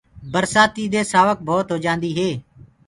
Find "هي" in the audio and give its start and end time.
2.17-2.29